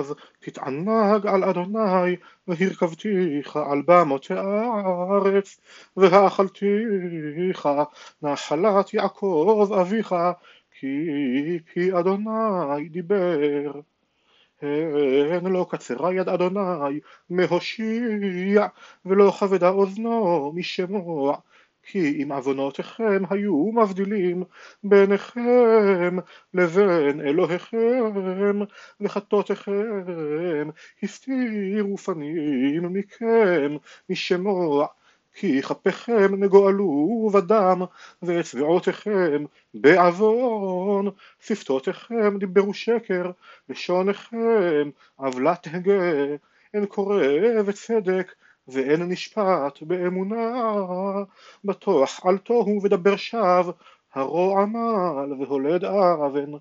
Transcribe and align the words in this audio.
אז 0.00 0.14
תתענג 0.38 1.26
על 1.26 1.44
אדוני 1.44 2.16
והרכבתיך 2.48 3.56
על 3.56 3.82
במות 3.86 4.30
הארץ 4.30 5.60
והאכלתיך 5.96 7.68
נחלת 8.22 8.94
יעקב 8.94 9.70
אביך 9.80 10.14
כי 10.80 11.06
פי 11.72 11.98
אדוני 11.98 12.88
דיבר. 12.90 13.80
הן 14.62 15.46
לא 15.46 15.66
קצרה 15.70 16.14
יד 16.14 16.28
אדוני 16.28 17.00
מהושיע 17.30 18.66
ולא 19.06 19.30
כבדה 19.30 19.68
אוזנו 19.68 20.52
משמוע 20.54 21.36
כי 21.82 22.22
אם 22.22 22.32
עוונותיכם 22.32 23.22
היו 23.30 23.72
מבדילים 23.72 24.44
ביניכם 24.84 26.16
לבין 26.54 27.20
אלוהיכם 27.20 28.12
וחטאותיכם 29.00 30.70
הסתירו 31.02 31.96
פנים 31.96 32.92
מכם 32.92 33.76
משמוע 34.10 34.86
כי 35.34 35.62
כפיכם 35.62 36.44
נגואלו 36.44 37.30
בדם 37.34 37.82
ואצבעותיכם 38.22 39.44
בעוון 39.74 41.08
שפתותיכם 41.40 42.38
דיברו 42.38 42.74
שקר 42.74 43.30
לשוניכם 43.68 44.90
עוולת 45.16 45.66
הגה 45.72 46.12
אין 46.74 46.86
קורא 46.86 47.24
וצדק 47.66 48.32
ואין 48.70 49.02
נשפט 49.02 49.82
באמונה. 49.82 50.52
בטוח 51.64 52.26
על 52.26 52.38
תוהו 52.38 52.80
ודבר 52.82 53.16
שווא 53.16 53.72
הרוע 54.14 54.62
עמל 54.62 55.32
והולד 55.42 55.84
אבן. 55.84 56.52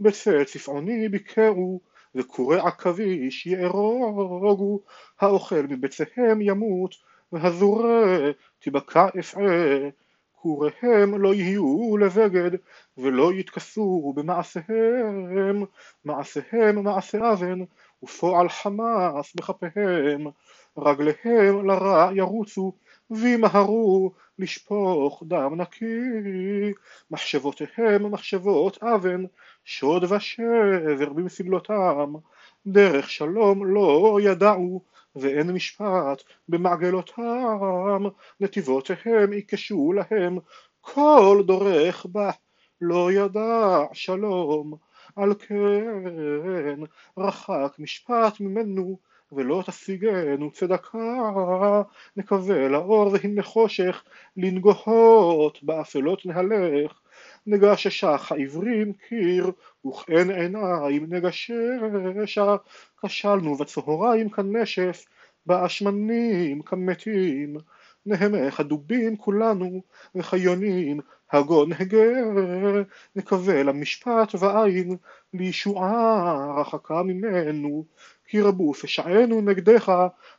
בצל 0.00 0.44
צפעוני 0.44 1.08
ביקרו 1.08 1.80
וקורא 2.14 2.56
עכביש 2.56 3.46
יארוגו 3.46 4.80
האוכל 5.20 5.62
מבצעיהם 5.68 6.40
ימות 6.40 6.94
והזורה 7.32 8.16
תבקע 8.58 9.06
אפעה 9.18 9.88
כוריהם 10.36 11.22
לא 11.22 11.34
יהיו 11.34 11.96
לבגד 11.96 12.50
ולא 12.98 13.32
יתכסו 13.32 14.12
במעשיהם. 14.16 15.64
מעשיהם 16.04 16.84
מעשה 16.84 17.32
אבן 17.32 17.58
ופועל 18.02 18.48
חמאס 18.48 19.34
בכפיהם. 19.34 20.26
רגליהם 20.78 21.66
לרע 21.66 22.10
ירוצו 22.14 22.72
וימהרו 23.10 24.12
לשפוך 24.38 25.22
דם 25.26 25.60
נקי. 25.60 26.72
מחשבותיהם 27.10 28.12
מחשבות 28.12 28.82
אבן 28.82 29.24
שוד 29.64 30.04
ושבר 30.04 31.12
במסגלותם 31.12 32.12
דרך 32.66 33.10
שלום 33.10 33.66
לא 33.66 34.18
ידעו 34.22 34.82
ואין 35.16 35.50
משפט 35.50 36.22
במעגלותם 36.48 38.02
נתיבותיהם 38.40 39.32
יקשו 39.32 39.92
להם. 39.92 40.38
כל 40.80 41.42
דורך 41.46 42.06
בה 42.06 42.30
לא 42.80 43.12
ידע 43.12 43.84
שלום. 43.92 44.74
על 45.16 45.34
כן 45.34 46.74
רחק 47.18 47.76
משפט 47.78 48.40
ממנו 48.40 48.98
ולא 49.32 49.62
תשיגנו 49.66 50.50
צדקה. 50.50 51.82
נקווה 52.16 52.68
לאור 52.68 53.12
והנה 53.12 53.42
חושך 53.42 54.02
לנגוהות 54.36 55.62
באפלות 55.62 56.26
נהלך. 56.26 57.00
נגששך 57.46 58.32
העברים 58.32 58.92
קיר 58.92 59.50
וכן 59.86 60.30
עיניים 60.30 61.06
נגששה. 61.08 62.56
כשלנו 63.02 63.54
בצהריים 63.54 64.30
כנשף 64.30 65.06
באשמנים 65.46 66.62
כמתים. 66.62 67.56
נהמך 68.06 68.60
הדובים 68.60 69.16
כולנו 69.16 69.82
וחיונים 70.14 71.00
הגון 71.32 71.72
הגה 71.72 72.06
נקווה 73.16 73.62
למשפט 73.62 74.34
ועין 74.38 74.96
לישועה 75.34 76.60
רחקה 76.60 77.02
ממנו 77.02 77.84
כי 78.26 78.40
רבו 78.40 78.74
פשענו 78.74 79.40
נגדך 79.40 79.92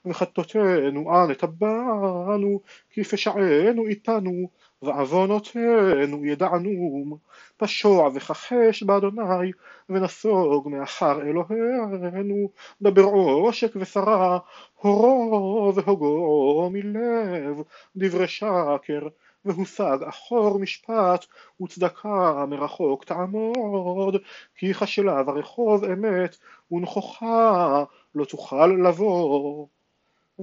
וחטאותינו 0.05 1.23
אנה 1.23 1.35
טבענו 1.35 2.61
כי 2.89 3.03
פשענו 3.03 3.85
איתנו 3.87 4.49
ועוונותינו 4.81 6.25
ידענום 6.25 7.17
פשוע 7.57 8.09
וכחש 8.15 8.83
באדוני 8.83 9.51
ונסוג 9.89 10.69
מאחר 10.69 11.21
אלוהינו. 11.21 12.49
דבר 12.81 13.03
עושק 13.03 13.71
ושרה 13.75 14.39
הורו 14.75 15.73
והוגו 15.75 16.69
מלב 16.73 17.61
דברי 17.95 18.27
שקר 18.27 19.07
והושג 19.47 19.97
אחור 20.09 20.59
משפט 20.59 21.25
וצדקה 21.61 22.45
מרחוק 22.47 23.03
תעמוד 23.03 24.15
כי 24.55 24.73
חשלה 24.73 25.23
ברחוב 25.23 25.83
אמת 25.83 26.37
ונכוחה 26.71 27.83
לא 28.15 28.25
תוכל 28.25 28.67
לבוא. 28.67 29.67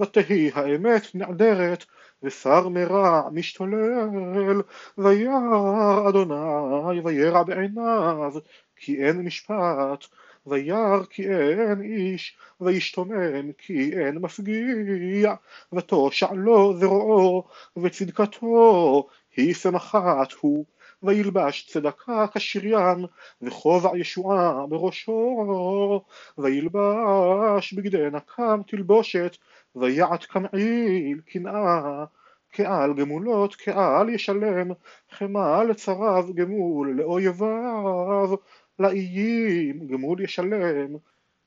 ותהי 0.02 0.50
האמת 0.54 1.14
נעדרת 1.14 1.84
ושר 2.22 2.68
מרע 2.68 3.22
משתולל 3.32 4.62
וירא 4.98 6.08
אדוני 6.08 7.00
וירע 7.04 7.42
בעיניו 7.42 8.32
כי 8.76 9.04
אין 9.04 9.20
משפט 9.20 10.04
וירא 10.46 11.04
כי 11.10 11.28
אין 11.28 11.82
איש 11.82 12.36
וישתומם 12.60 13.52
כי 13.58 13.92
אין 13.98 14.18
מפגיע 14.18 15.34
ותושע 15.72 16.32
לו 16.32 16.78
זרועו 16.78 17.44
וצדקתו 17.76 19.08
היא 19.36 19.54
שמחת 19.54 20.32
הוא. 20.40 20.64
וילבש 21.04 21.66
צדקה 21.70 22.26
כשריין 22.34 23.04
וכובע 23.42 23.98
ישועה 23.98 24.66
בראשו. 24.66 26.02
וילבש 26.38 27.72
בגדי 27.72 28.06
נקם 28.12 28.60
תלבושת 28.66 29.36
ויעט 29.76 30.24
כמעיל 30.28 31.20
קנאה 31.26 32.04
כעל 32.52 32.94
גמולות 32.94 33.54
כעל 33.54 34.08
ישלם 34.08 34.70
חמא 35.10 35.62
לצריו 35.62 36.26
גמול 36.34 36.90
לאויביו 36.96 38.34
לאיים 38.78 39.86
גמול 39.86 40.20
ישלם 40.20 40.96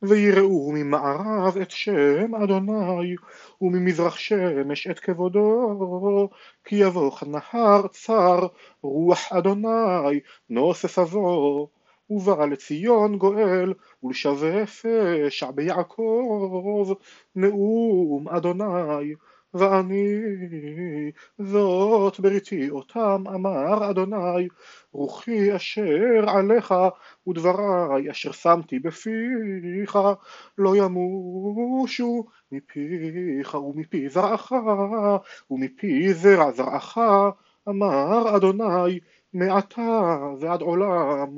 ויראו 0.02 0.72
ממערב 0.72 1.58
את 1.62 1.72
שם 1.72 2.36
אדוני 2.36 3.16
וממזרח 3.62 4.16
שמש 4.16 4.88
את 4.88 5.00
כבודו. 5.00 6.30
כי 6.64 6.76
יבוא 6.76 7.12
כנהר 7.12 7.88
צר 7.88 8.48
רוח 8.82 9.32
אדוני 9.32 10.20
נוסף 10.50 11.00
אבוא 11.00 11.68
ובא 12.10 12.46
לציון 12.46 13.18
גואל 13.18 13.74
ולשווה 14.04 14.66
פשע 14.66 15.52
ביעקב 15.52 16.94
נאום 17.36 18.28
אדוני 18.30 19.14
ואני 19.58 21.12
זאת 21.38 22.20
בריתי 22.20 22.70
אותם 22.70 23.24
אמר 23.36 23.90
אדוני 23.90 24.48
רוחי 24.92 25.56
אשר 25.56 26.30
עליך 26.30 26.74
ודברי 27.28 28.12
אשר 28.12 28.32
שמתי 28.32 28.80
בפיך 28.80 29.98
לא 30.58 30.76
ימושו 30.76 32.26
מפיך 32.52 33.54
ומפי 33.54 34.10
זרעך 34.10 34.52
ומפי 35.52 36.14
זרע 36.14 36.52
זרעך 36.52 36.98
אמר 37.70 38.36
אדוני 38.36 39.00
מעתה 39.34 40.18
ועד 40.40 40.62
עולם. 40.62 41.38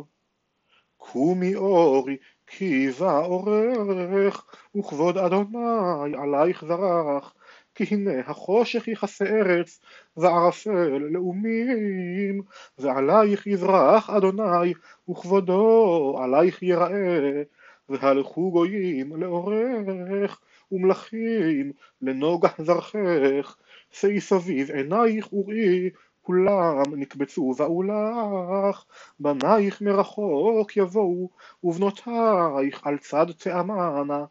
קומי 0.97 1.55
אורי 1.55 2.17
כי 2.47 2.91
בא 2.91 3.19
אורך 3.19 4.45
וכבוד 4.75 5.17
אדוני 5.17 6.15
עלייך 6.17 6.65
זרח 6.65 7.33
כי 7.79 7.95
הנה 7.95 8.11
החושך 8.25 8.87
יכסה 8.87 9.25
ארץ 9.25 9.79
וערפל 10.17 10.97
לאומים. 11.11 12.41
ועלייך 12.77 13.47
יזרח 13.47 14.09
אדוני 14.09 14.73
וכבודו 15.09 16.17
עלייך 16.23 16.63
יראה. 16.63 17.43
והלכו 17.89 18.51
גויים 18.51 19.15
לאורך 19.15 20.41
ומלכים 20.71 21.71
לנוגח 22.01 22.61
זרחך. 22.61 23.55
שאי 23.91 24.21
סביב 24.21 24.71
עינייך 24.71 25.33
וראי 25.33 25.89
כולם 26.21 26.83
נקבצו 26.95 27.53
באו 27.57 27.83
לך, 27.83 28.85
בנייך 29.19 29.81
מרחוק 29.81 30.77
יבואו, 30.77 31.29
ובנותייך 31.63 32.87
על 32.87 32.97
צד 32.97 33.25
תאמנה. 33.31 34.25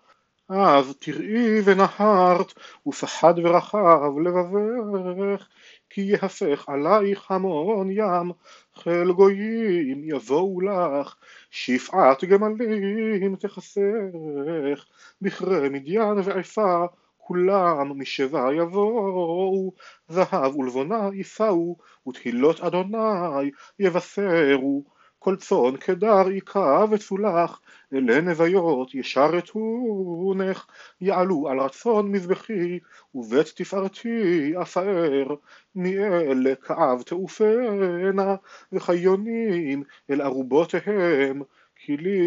אז 0.48 0.94
תראי 0.98 1.60
ונהרת, 1.64 2.52
ופחד 2.86 3.34
ורחב 3.44 4.18
לבבך, 4.24 5.46
כי 5.90 6.00
יהפך 6.00 6.68
עלייך 6.68 7.30
המון 7.30 7.90
ים, 7.90 8.32
חיל 8.74 9.12
גויים 9.12 10.04
יבואו 10.04 10.60
לך, 10.60 11.14
שפעת 11.50 12.24
גמלים 12.24 13.36
תחסך, 13.36 14.84
בכרי 15.22 15.68
מדיין 15.68 16.18
ועפה 16.24 16.86
כולם 17.18 18.00
משבע 18.00 18.54
יבואו, 18.54 19.72
זהב 20.08 20.56
ולבונה 20.56 21.08
יישאו, 21.14 21.76
ותהילות 22.08 22.60
אדוני 22.60 23.50
יבשרו, 23.78 24.84
כל 25.18 25.36
צאן 25.36 25.76
קדר 25.76 26.30
יכה 26.30 26.84
וצולח, 26.90 27.60
אלה 27.94 28.20
נוויות 28.20 28.94
ישרתונך, 28.94 30.66
יעלו 31.00 31.48
על 31.48 31.60
רצון 31.60 32.12
מזבחי, 32.12 32.78
ובית 33.14 33.46
תפארתי 33.56 34.52
אפאר, 34.62 35.34
מאלה 35.74 36.54
כאב 36.54 37.02
תעופנה, 37.02 38.34
וחיונים 38.72 39.82
אל 40.10 40.22
ארובותיהם, 40.22 41.42
כי 41.76 41.96
לי 41.96 42.18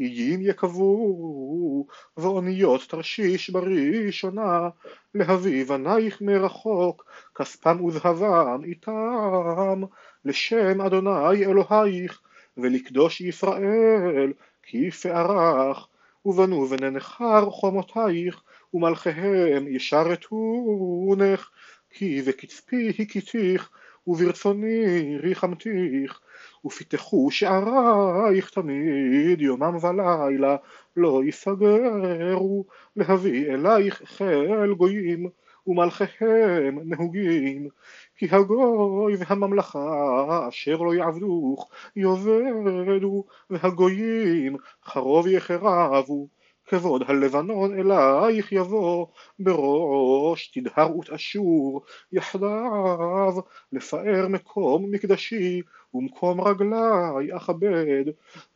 איים 0.00 0.40
יקבו, 0.42 1.86
ואוניות 2.16 2.80
תרשיש 2.88 3.50
בראשונה, 3.50 4.68
להביא 5.14 5.64
בנייך 5.64 6.20
מרחוק, 6.20 7.04
כספם 7.34 7.84
וזהבם 7.84 8.60
איתם, 8.64 9.82
לשם 10.24 10.80
אדוני 10.80 11.46
אלוהיך, 11.46 12.20
ולקדוש 12.56 13.20
ישראל, 13.20 14.32
כי 14.62 14.90
פערך, 14.90 15.88
ובנו 16.24 16.66
בני 16.66 16.90
נכר 16.90 17.50
חומותייך, 17.50 18.42
ומלכיהם 18.74 19.68
ישרתונך, 19.68 21.50
כי 21.90 22.22
וקצפי 22.24 22.92
הכיתיך, 22.98 23.70
וברצוני 24.06 25.18
ריחמתיך, 25.18 26.20
ופיתחו 26.64 27.30
שערייך 27.30 28.50
תמיד 28.50 29.40
יומם 29.40 29.76
ולילה 29.82 30.56
לא 30.96 31.20
יסגרו 31.24 32.64
להביא 32.96 33.54
אלייך 33.54 34.02
חיל 34.04 34.74
גויים 34.74 35.28
ומלכיהם 35.66 36.78
נהוגים 36.84 37.68
כי 38.16 38.28
הגוי 38.30 39.14
והממלכה 39.18 40.48
אשר 40.48 40.76
לא 40.76 40.94
יעבדוך 40.94 41.70
יאבדו 41.96 43.24
והגויים 43.50 44.56
חרוב 44.84 45.26
יחרבו. 45.26 46.28
כבוד 46.66 47.02
הלבנון 47.06 47.78
אלייך 47.78 48.52
יבוא, 48.52 49.06
בראש 49.38 50.48
תדהר 50.48 50.98
ותאשור, 50.98 51.82
יחדיו 52.12 53.34
לפאר 53.72 54.28
מקום 54.28 54.90
מקדשי, 54.90 55.62
ומקום 55.94 56.40
רגלי 56.40 57.36
אכבד, 57.36 58.04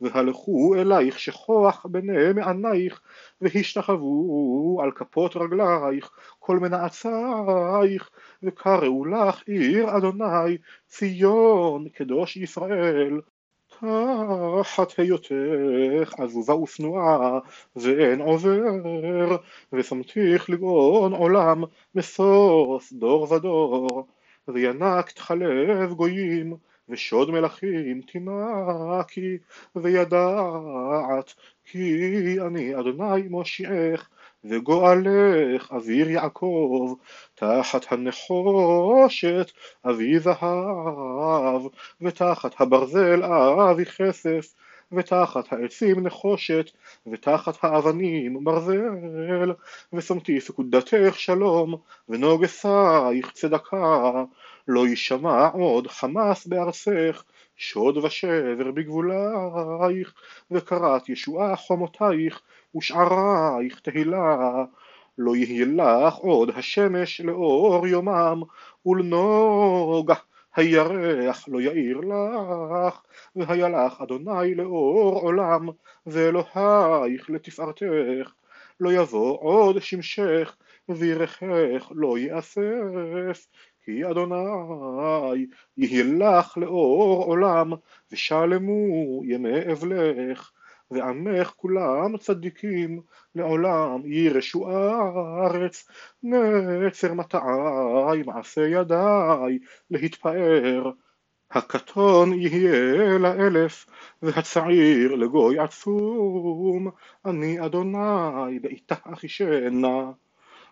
והלכו 0.01 0.75
אלייך 0.75 1.19
שכוח 1.19 1.85
בני 1.85 2.33
מענייך, 2.35 3.01
והשתחוו 3.41 4.79
על 4.83 4.91
כפות 4.91 5.35
רגלייך, 5.35 6.11
כל 6.39 6.59
מנעצייך, 6.59 8.09
וקראו 8.43 9.05
לך 9.05 9.43
עיר 9.47 9.97
אדוני, 9.97 10.57
ציון 10.87 11.89
קדוש 11.89 12.37
ישראל. 12.37 13.19
תחת 13.79 14.99
היותך 14.99 16.13
עזובה 16.17 16.55
ושנואה 16.55 17.39
ואין 17.75 18.21
עובר 18.21 19.37
ושמתיך 19.73 20.49
לגאון 20.49 21.13
עולם 21.13 21.63
משוש 21.95 22.93
דור 22.93 23.33
ודור 23.33 24.07
וינקת 24.47 25.17
חלב 25.17 25.93
גויים 25.93 26.57
ושוד 26.89 27.31
מלכים 27.31 28.01
תינקי 28.01 29.37
וידעת 29.75 31.33
כי 31.65 32.37
אני 32.47 32.75
אדוני 32.79 33.27
מושיעך 33.29 34.09
וגואלך 34.43 35.71
אוויר 35.71 36.09
יעקב 36.09 36.93
תחת 37.35 37.91
הנחושת 37.91 39.51
אבי 39.85 40.19
זהב 40.19 41.61
ותחת 42.01 42.61
הברזל 42.61 43.23
אבי 43.23 43.85
כסף 43.85 44.53
ותחת 44.91 45.53
העצים 45.53 46.07
נחושת 46.07 46.71
ותחת 47.11 47.63
האבנים 47.63 48.43
ברזל 48.43 49.53
ושמתי 49.93 50.39
פקודתך 50.39 51.19
שלום 51.19 51.75
ונוגסייך 52.09 53.31
צדקה 53.31 54.23
לא 54.67 54.87
יישמע 54.87 55.47
עוד 55.47 55.87
חמס 55.87 56.47
בארצך 56.47 57.23
שוד 57.55 57.97
ושבר 57.97 58.71
בגבולייך 58.71 60.13
וקראת 60.51 61.09
ישועה 61.09 61.55
חומותייך 61.55 62.41
ושערייך 62.75 63.79
תהילה. 63.79 64.65
לא 65.17 65.35
יהיה 65.35 65.65
לך 65.65 66.15
עוד 66.15 66.49
השמש 66.55 67.21
לאור 67.21 67.87
יומם 67.87 68.41
ולנוגה 68.85 70.15
הירח 70.55 71.45
לא 71.47 71.61
יאיר 71.61 71.99
לך 71.99 73.01
והיה 73.35 73.69
לך 73.69 74.01
אדוני 74.01 74.55
לאור 74.55 75.19
עולם 75.19 75.69
ואלוהיך 76.05 77.29
לתפארתך. 77.29 78.31
לא 78.79 78.93
יבוא 78.93 79.37
עוד 79.41 79.79
שמשך 79.81 80.55
וירכך 80.89 81.91
לא 81.91 82.17
יאסף 82.17 83.47
כי 83.87 84.05
אדוני 84.05 85.47
יהיה 85.77 86.03
לך 86.03 86.57
לאור 86.57 87.23
עולם 87.23 87.73
ושלמו 88.11 89.21
ימי 89.25 89.71
אבלך 89.71 90.51
ועמך 90.91 91.47
כולם 91.47 92.17
צדיקים 92.17 93.01
לעולם 93.35 94.01
ירשו 94.05 94.71
הארץ. 94.71 95.87
נצר 96.23 97.13
מטעי 97.13 98.23
מעשה 98.25 98.61
ידיי 98.61 99.59
להתפאר. 99.91 100.91
הקטון 101.51 102.33
יהיה 102.33 103.17
לאלף 103.17 103.85
והצעיר 104.21 105.15
לגוי 105.15 105.59
עצום. 105.59 106.89
אני 107.25 107.65
אדוני 107.65 108.59
בעיתה 108.61 108.95
אחישנה 109.03 110.11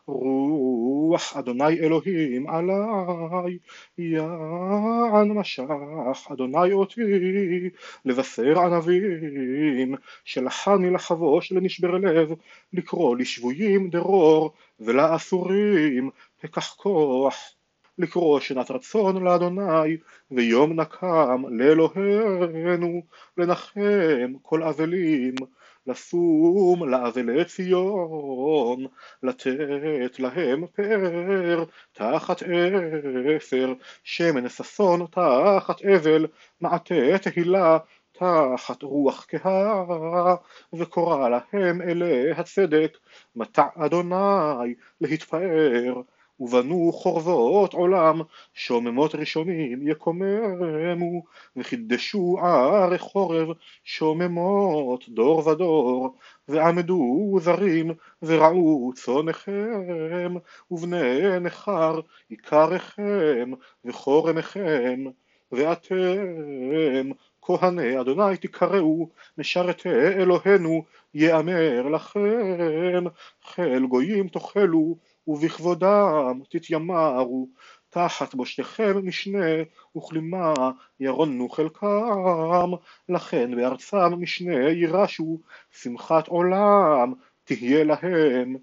רוח 0.08 1.38
אדוני 1.38 1.80
אלוהים 1.80 2.50
עלי, 2.50 3.58
יען 3.98 5.32
משך 5.32 6.32
אדוני 6.32 6.74
אותי, 6.74 7.02
לבשר 8.06 8.60
ענבים, 8.60 9.96
שלחני 10.24 10.90
לחבוש 10.90 11.52
לנשבר 11.52 11.92
לב, 11.98 12.32
לקרוא 12.74 13.18
לשבויים 13.18 13.90
דרור, 13.90 14.54
ולאסורים 14.80 16.10
פקח 16.42 16.74
כוח. 16.74 17.36
לקרוא 17.98 18.40
שנת 18.40 18.72
רצון 18.72 19.24
לאדוני, 19.24 19.98
ויום 20.32 20.80
נקם 20.80 21.44
לאלוהינו, 21.50 23.02
לנחם 23.38 24.34
כל 24.42 24.64
אבלים, 24.64 25.36
לשום 25.88 26.90
לאבלי 26.90 27.46
ציון, 27.46 28.86
לתת 29.24 30.20
להם 30.20 30.68
פאר 30.68 31.64
תחת 31.94 32.44
אפר, 33.38 33.74
שמן 34.04 34.50
ששון 34.50 35.06
תחת 35.12 35.82
אבל, 35.82 36.28
מעטה 36.62 37.18
תהילה 37.22 37.78
תחת 38.12 38.84
רוח 38.84 39.26
כהה, 39.30 40.36
וקורא 40.74 41.30
להם 41.30 41.82
אלי 41.82 42.32
הצדק, 42.32 42.98
מטע 43.36 43.66
אדוני 43.76 44.74
להתפאר. 45.02 46.02
ובנו 46.40 46.92
חורבות 46.94 47.74
עולם, 47.74 48.22
שוממות 48.54 49.16
ראשונים 49.16 49.88
יקוממו, 49.88 51.24
וחידשו 51.56 52.38
ערי 52.42 52.98
חורב, 52.98 53.48
שוממות 53.84 55.10
דור 55.10 55.48
ודור, 55.48 56.16
ועמדו 56.48 57.38
זרים, 57.42 57.92
ורעו 58.22 58.92
צונכם, 58.96 60.34
ובני 60.72 61.40
נכר 61.42 62.00
עיקריכם, 62.30 63.52
וחורמכם, 63.86 65.04
ואתם 65.52 67.12
כהני 67.42 68.02
אדוני 68.02 68.38
תקראו, 68.38 69.10
משרתי 69.38 69.90
אלוהינו, 69.90 70.84
יאמר 71.14 71.88
לכם, 71.88 73.04
חיל 73.44 73.86
גויים 73.86 74.28
תאכלו, 74.28 74.96
ובכבודם 75.28 76.42
תתיימרו, 76.50 77.50
תחת 77.90 78.36
בושתכם 78.36 79.08
משנה 79.08 79.46
וכלימה 79.98 80.54
ירונו 81.00 81.50
חלקם, 81.50 82.72
לכן 83.10 83.56
בארצם 83.56 84.14
משנה 84.18 84.70
יירשו, 84.70 85.40
שמחת 85.72 86.28
עולם 86.28 87.14
תהיה 87.44 87.84
להם, 87.84 88.56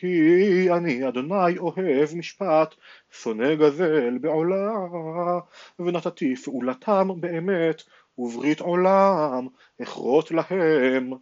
כי 0.00 0.68
אני 0.72 1.08
אדוני 1.08 1.58
אוהב 1.58 2.14
משפט, 2.14 2.74
שונא 3.10 3.54
גזל 3.54 4.18
בעולה, 4.18 4.72
ונתתי 5.78 6.36
פעולתם 6.36 7.08
באמת, 7.20 7.82
וברית 8.18 8.60
עולם 8.60 9.46
אכרות 9.82 10.30
להם. 10.30 11.12